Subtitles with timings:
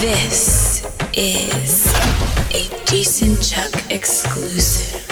[0.00, 1.94] This is
[2.54, 5.09] a Decent Chuck exclusive.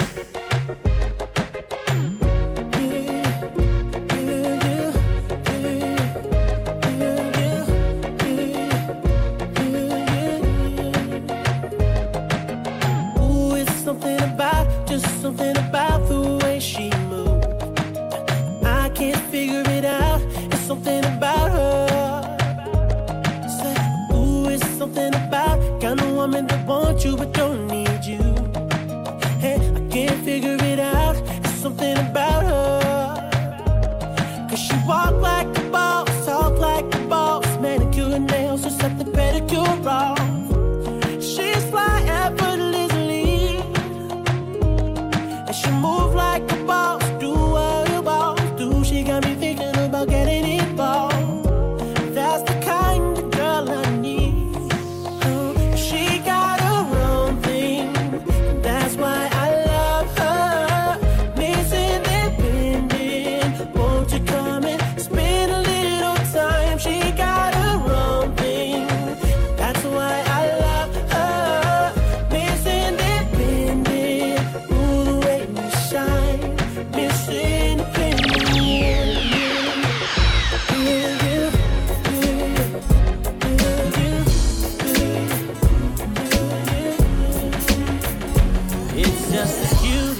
[39.81, 40.18] Pedicure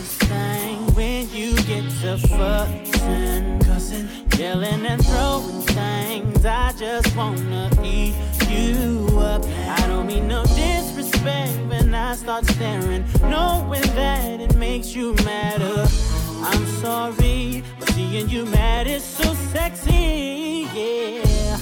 [0.10, 6.46] thing when you get to fussing, cussing, yelling and throwing things.
[6.46, 8.16] I just wanna eat
[8.50, 9.44] you up.
[9.46, 15.88] I don't mean no disrespect when I start staring, knowing that it makes you madder.
[16.42, 21.19] I'm sorry, but seeing you mad is so sexy, yeah.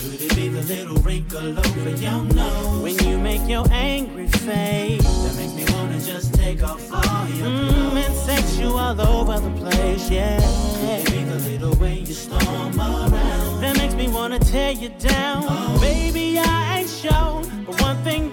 [0.09, 2.81] Could it be the little wrinkle over your nose?
[2.81, 7.47] When you make your angry face, that makes me wanna just take off all your
[7.47, 7.73] clothes.
[7.73, 10.39] Mm, and sex you all over the place, yeah.
[10.39, 13.59] Could it be the little way you storm around?
[13.59, 15.43] That makes me wanna tear you down.
[15.81, 18.26] Baby, I ain't shown, but one thing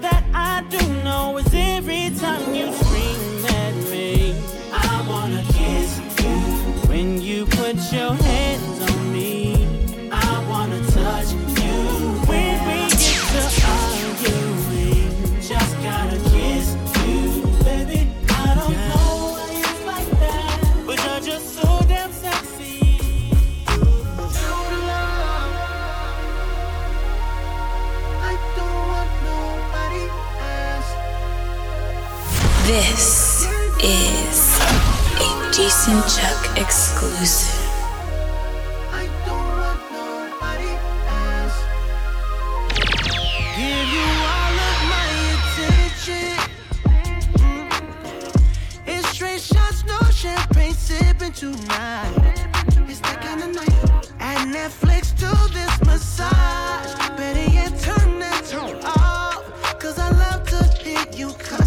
[61.17, 61.64] you cussing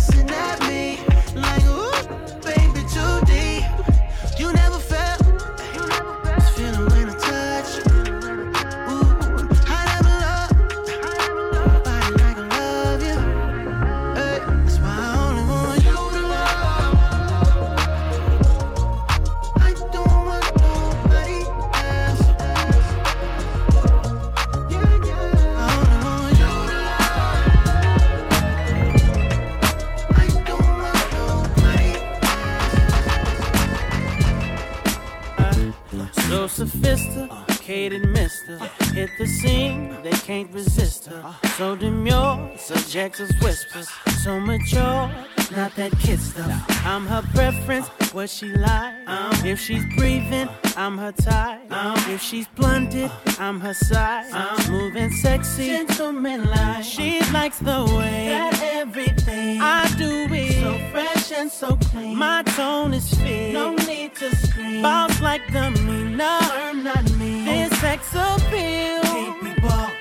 [42.97, 43.87] us whispers.
[44.23, 45.11] So mature,
[45.55, 46.65] not that kid stuff.
[46.83, 48.95] I'm her preference, what she like.
[49.05, 49.47] Uh-huh.
[49.47, 51.61] If she's breathing, I'm her type.
[51.69, 52.11] Uh-huh.
[52.11, 54.25] If she's blunted, I'm her side.
[54.61, 56.83] Smooth and sexy, gentleman like.
[56.83, 62.17] She likes the way that everything I do it so fresh and so clean.
[62.17, 64.81] My tone is fit, no need to scream.
[64.81, 67.45] Boss like the meaner, I'm not me.
[67.45, 69.01] This sex appeal,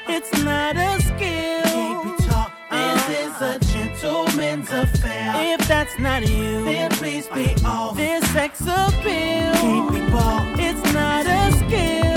[0.09, 1.66] it's not a skill.
[3.96, 5.32] A gentleman's affair.
[5.37, 7.96] If that's not you, then please be off.
[7.96, 9.54] This sex appeal,
[10.58, 12.16] it's not a skill.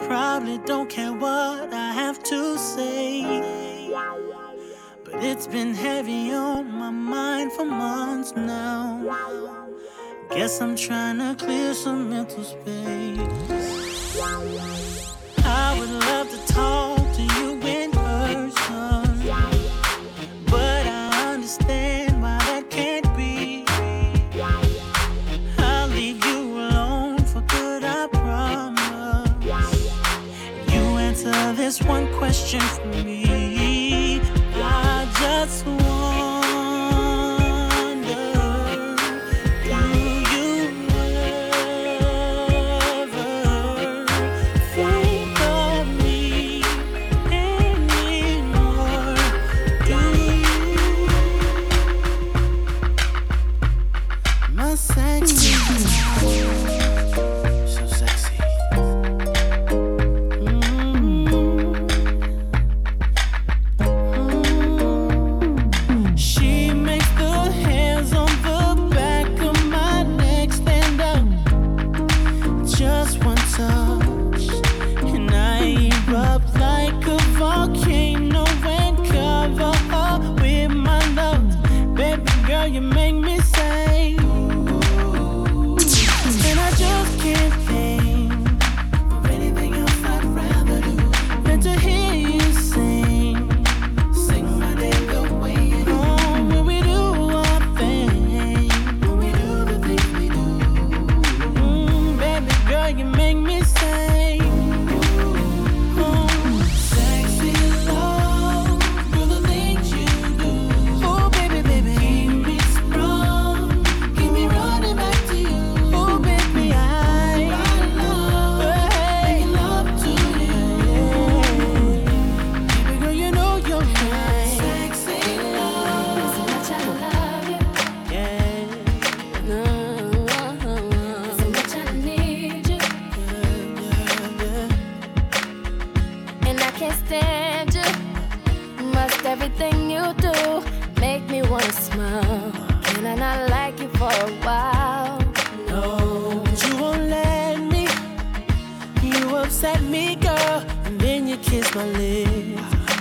[0.00, 3.90] Really don't care what I have to say.
[5.04, 9.02] But it's been heavy on my mind for months now.
[10.30, 13.20] Guess I'm trying to clear some mental space.
[15.44, 19.28] I would love to talk to you in person,
[20.46, 21.85] but I understand
[31.78, 33.15] this one question for me.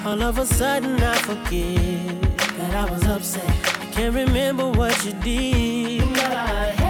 [0.05, 2.21] All of a sudden I forget
[2.57, 3.49] that I was upset.
[3.81, 6.84] I can't remember what you did.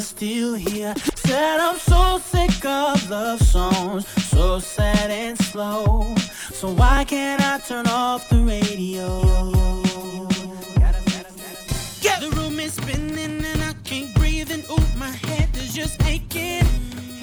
[0.00, 0.94] still here.
[1.14, 6.14] Said I'm so sick of love songs, so sad and slow.
[6.52, 9.20] So why can't I turn off the radio?
[12.00, 16.02] Get the room is spinning and I can't breathe and ooh, my head is just
[16.04, 16.66] aching.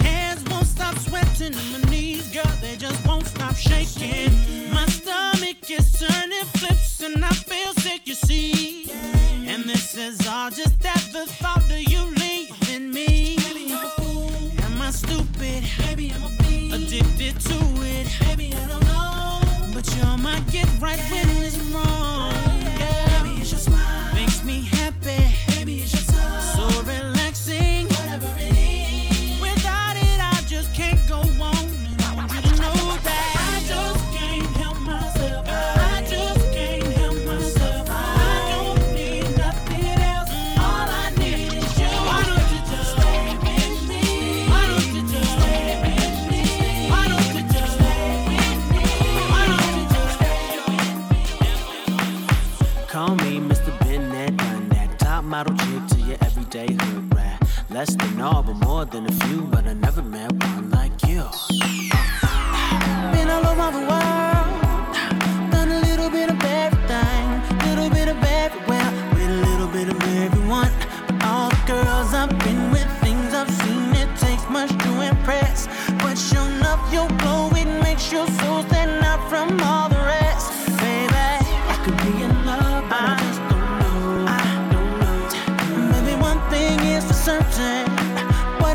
[0.00, 4.32] Hands won't stop sweating and my knees, girl, they just won't stop shaking.
[4.72, 9.11] My stomach is turning flips and I feel sick, you see.
[9.52, 13.36] And this is all just at the thought of you leaving me.
[13.36, 14.50] Maybe I'm a fool.
[14.64, 15.62] Am I stupid?
[15.80, 16.72] Maybe I'm a bee.
[16.72, 18.08] Addicted to it.
[18.22, 19.74] Maybe I don't know.
[19.74, 21.26] But you're my get right yeah.
[21.26, 22.32] when it's wrong.
[22.62, 23.22] Yeah.
[23.22, 24.14] Maybe it's your smile.
[24.14, 25.51] Makes me happy.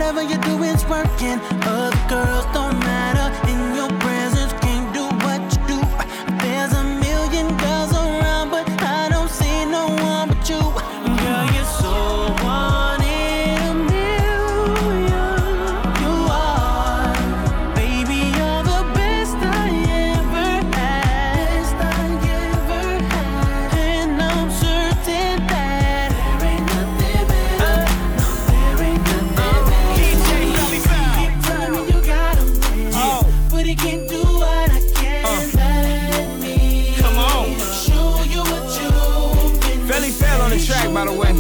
[0.08, 1.40] Whatever you do is working.
[1.64, 2.77] Other girls don't
[40.48, 41.34] on the track, by the way.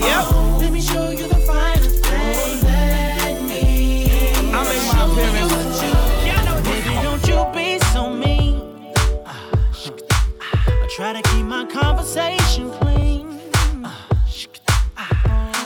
[0.00, 0.24] Yep.
[0.60, 2.64] Let me show you the finest thing.
[4.54, 5.80] I make my appearance.
[6.68, 8.56] Baby, don't you be so mean.
[9.26, 13.40] I try to keep my conversation clean.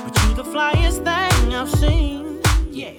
[0.04, 2.40] But you the flyest thing I've seen.
[2.72, 2.94] Yeah.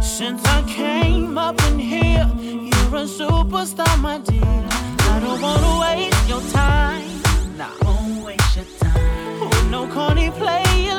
[0.00, 4.68] Since I came up in here, you're a superstar, my dear.
[5.12, 6.99] I don't wanna waste your time.
[9.90, 10.89] Corny play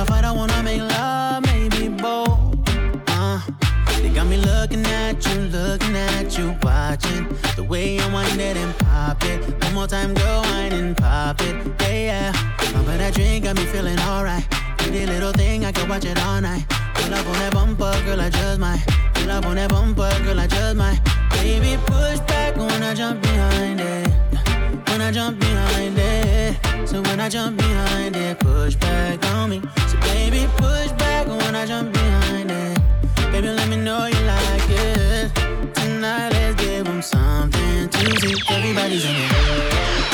[0.00, 2.56] You don't wanna I make love, maybe both.
[3.08, 3.38] Uh,
[4.00, 8.56] they got me looking at you, looking at you, watching the way you wind it
[8.56, 9.40] and pop it.
[9.62, 12.72] One more time, go wine and pop it, yeah, yeah.
[12.72, 14.46] Bump that drink got me feeling alright.
[14.78, 16.64] Pretty little thing, I can watch it all night.
[16.94, 18.82] Pull up on that bumper, girl, I just might.
[19.14, 20.98] Pull up on that bumper, girl, I just might.
[21.32, 24.29] Baby, push back when I jump behind it.
[24.90, 26.56] When I jump behind it.
[26.84, 29.62] So when I jump behind it, push back on me.
[29.88, 32.78] So baby, push back when I jump behind it.
[33.30, 35.30] Baby, let me know you like it.
[35.74, 38.34] Tonight, let's give 'em something to see.
[38.48, 40.09] Everybody's in it.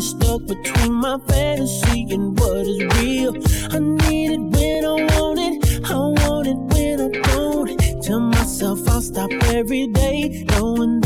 [0.00, 3.34] Stuck between my fantasy and what is real.
[3.74, 5.90] I need it when I want it.
[5.90, 8.02] I want it when I don't.
[8.02, 10.97] Tell myself I'll stop every day, knowing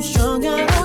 [0.00, 0.75] so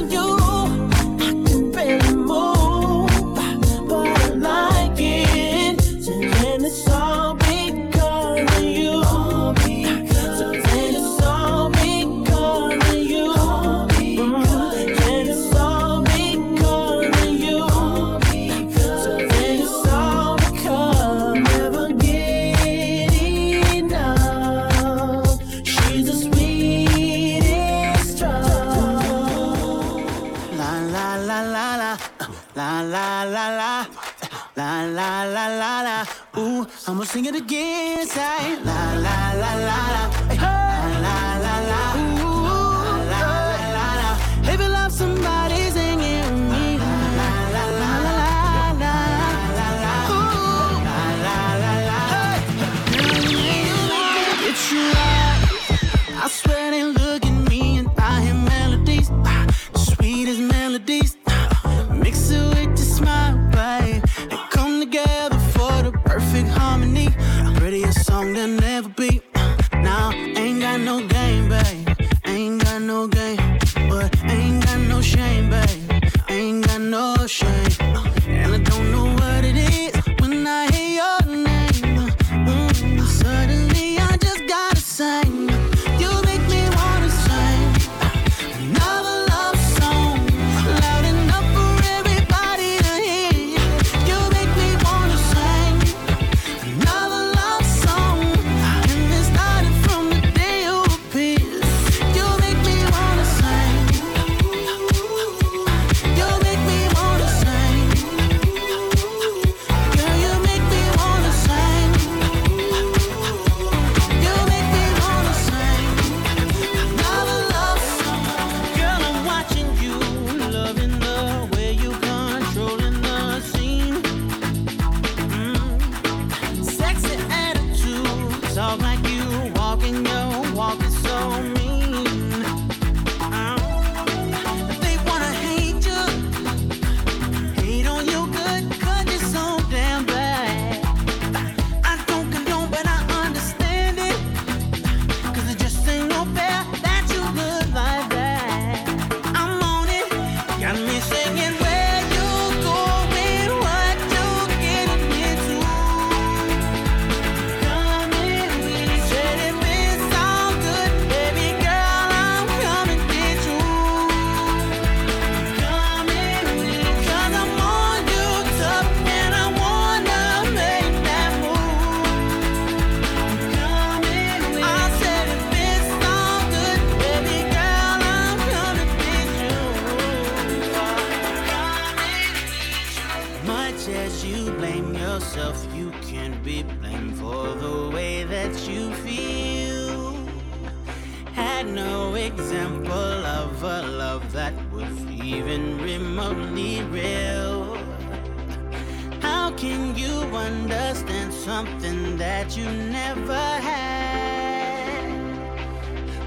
[199.97, 203.81] you understand something that you never had.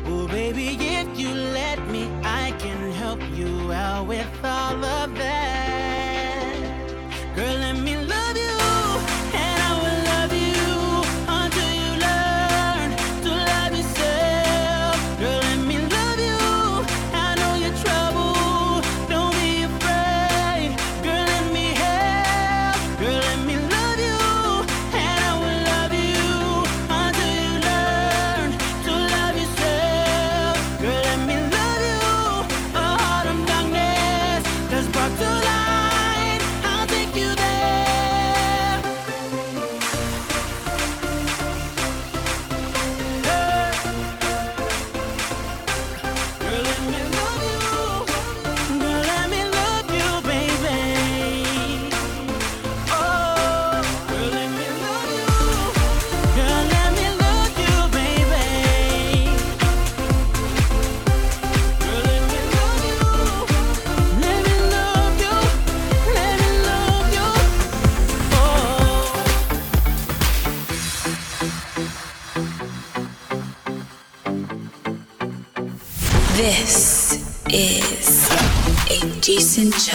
[0.05, 5.44] Well, baby, if you let me, I can help you out with all of that.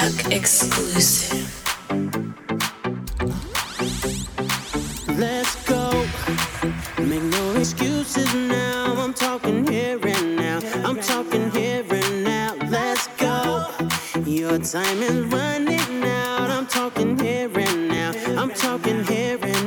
[0.10, 1.48] Exclusive.
[5.19, 6.06] Let's go.
[6.98, 8.95] Make no excuses now.
[8.98, 10.60] I'm talking here and now.
[10.84, 12.56] I'm talking here and now.
[12.69, 13.67] Let's go.
[14.26, 16.50] Your time is running out.
[16.50, 18.12] I'm talking here and now.
[18.41, 19.59] I'm talking here and now.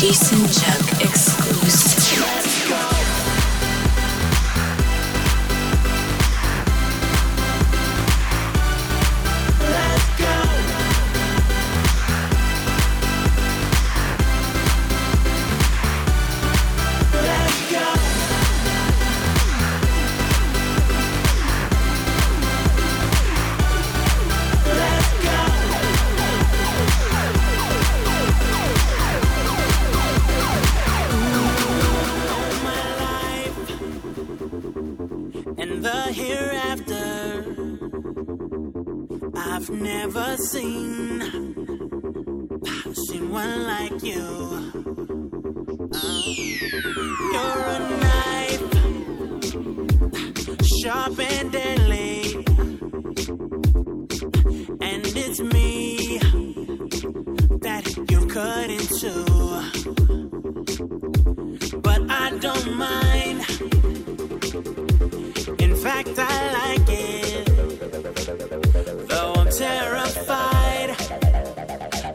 [0.00, 0.97] Decent Chuck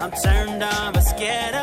[0.03, 1.62] I'm turned on but scared of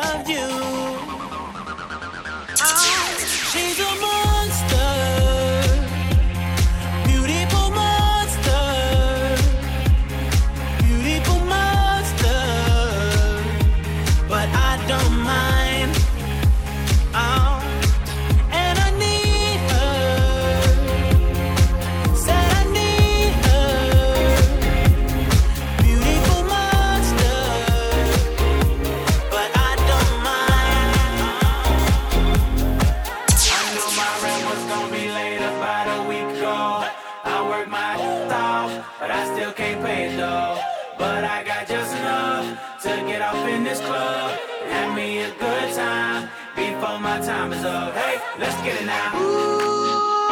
[43.61, 44.31] in this club.
[44.69, 47.93] Have me a good time before my time is up.
[47.93, 49.13] Hey, let's get it now.
[49.13, 50.29] Ooh,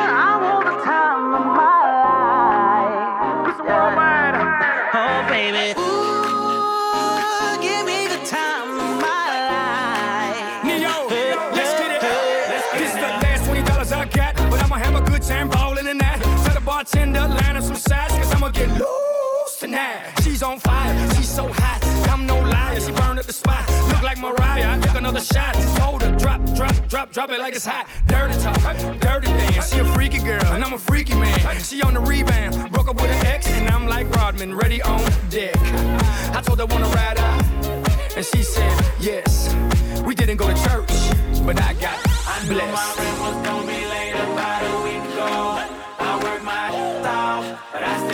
[0.00, 2.96] I want the time of my life.
[4.96, 5.66] Oh, baby.
[5.78, 10.64] Ooh, give me the time of my life.
[10.64, 10.94] Ne-Yo,
[11.56, 12.00] let's get it.
[12.00, 15.86] This is the last twenty dollars I got, but I'ma have a good time ballin'
[15.86, 16.18] in that.
[16.44, 20.14] Tell the bartender line up some sides, cause I'ma get loose tonight.
[20.22, 21.69] She's on fire, she's so hot.
[22.20, 23.66] I'm no liar, she burned up the spot.
[23.88, 25.54] Look like Mariah, I took another shot.
[25.78, 27.86] Told her drop, drop, drop, drop it like it's hot.
[28.06, 28.60] Dirty talk,
[29.00, 29.72] dirty dance.
[29.72, 31.58] She a freaky girl, and I'm a freaky man.
[31.60, 35.00] She on the rebound, broke up with an ex, and I'm like Rodman, ready on
[35.30, 35.56] deck.
[36.36, 37.42] I told her wanna ride out.
[38.14, 39.54] And she said, yes.
[40.04, 40.92] We didn't go to church,
[41.46, 45.64] but I got I knew my rent was gonna be late about a week ago.
[45.98, 48.09] I work my ass off, but I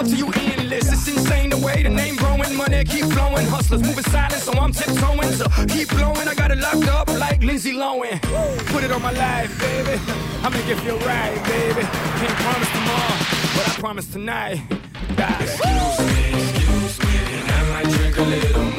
[0.00, 0.92] love to you endless.
[0.92, 3.46] It's insane the way the name growing, money keep flowing.
[3.46, 5.32] Hustlers moving silent, so I'm tiptoeing.
[5.32, 8.20] So keep blowing, I got it locked up like Lindsay Lohan.
[8.72, 10.00] Put it on my life, baby.
[10.42, 11.82] I make it feel right, baby.
[12.20, 13.16] Can't promise tomorrow,
[13.56, 14.62] but I promise tonight.
[15.40, 18.69] Excuse me, excuse me, and I might drink a little